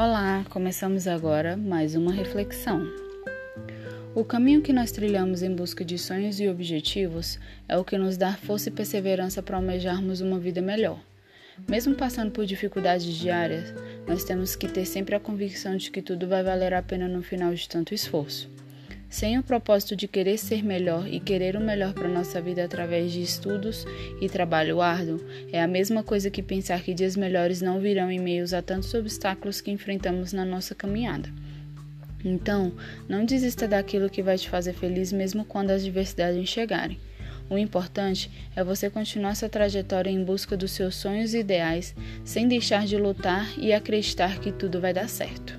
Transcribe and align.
Olá, 0.00 0.44
começamos 0.48 1.08
agora 1.08 1.56
mais 1.56 1.96
uma 1.96 2.12
reflexão. 2.12 2.86
O 4.14 4.24
caminho 4.24 4.62
que 4.62 4.72
nós 4.72 4.92
trilhamos 4.92 5.42
em 5.42 5.52
busca 5.52 5.84
de 5.84 5.98
sonhos 5.98 6.38
e 6.38 6.48
objetivos 6.48 7.36
é 7.68 7.76
o 7.76 7.82
que 7.82 7.98
nos 7.98 8.16
dá 8.16 8.32
força 8.34 8.68
e 8.68 8.72
perseverança 8.72 9.42
para 9.42 9.56
almejarmos 9.56 10.20
uma 10.20 10.38
vida 10.38 10.62
melhor. 10.62 11.00
Mesmo 11.68 11.96
passando 11.96 12.30
por 12.30 12.46
dificuldades 12.46 13.12
diárias, 13.12 13.74
nós 14.06 14.22
temos 14.22 14.54
que 14.54 14.68
ter 14.68 14.84
sempre 14.84 15.16
a 15.16 15.20
convicção 15.20 15.76
de 15.76 15.90
que 15.90 16.00
tudo 16.00 16.28
vai 16.28 16.44
valer 16.44 16.74
a 16.74 16.82
pena 16.82 17.08
no 17.08 17.20
final 17.20 17.52
de 17.52 17.68
tanto 17.68 17.92
esforço. 17.92 18.48
Sem 19.08 19.38
o 19.38 19.42
propósito 19.42 19.96
de 19.96 20.06
querer 20.06 20.36
ser 20.36 20.62
melhor 20.62 21.08
e 21.08 21.18
querer 21.18 21.56
o 21.56 21.60
melhor 21.60 21.94
para 21.94 22.06
nossa 22.08 22.42
vida 22.42 22.62
através 22.62 23.10
de 23.10 23.22
estudos 23.22 23.86
e 24.20 24.28
trabalho 24.28 24.82
árduo, 24.82 25.18
é 25.50 25.62
a 25.62 25.66
mesma 25.66 26.02
coisa 26.02 26.30
que 26.30 26.42
pensar 26.42 26.82
que 26.82 26.92
dias 26.92 27.16
melhores 27.16 27.62
não 27.62 27.80
virão 27.80 28.10
em 28.10 28.18
meio 28.18 28.44
a 28.54 28.60
tantos 28.60 28.92
obstáculos 28.92 29.62
que 29.62 29.70
enfrentamos 29.70 30.34
na 30.34 30.44
nossa 30.44 30.74
caminhada. 30.74 31.30
Então, 32.22 32.72
não 33.08 33.24
desista 33.24 33.66
daquilo 33.66 34.10
que 34.10 34.22
vai 34.22 34.36
te 34.36 34.48
fazer 34.48 34.74
feliz 34.74 35.10
mesmo 35.10 35.44
quando 35.44 35.70
as 35.70 35.82
adversidades 35.82 36.46
chegarem. 36.46 36.98
O 37.48 37.56
importante 37.56 38.30
é 38.54 38.62
você 38.62 38.90
continuar 38.90 39.30
essa 39.30 39.48
trajetória 39.48 40.10
em 40.10 40.22
busca 40.22 40.54
dos 40.54 40.72
seus 40.72 40.96
sonhos 40.96 41.32
e 41.32 41.38
ideais, 41.38 41.94
sem 42.24 42.46
deixar 42.46 42.84
de 42.84 42.98
lutar 42.98 43.48
e 43.56 43.72
acreditar 43.72 44.38
que 44.38 44.52
tudo 44.52 44.82
vai 44.82 44.92
dar 44.92 45.08
certo. 45.08 45.57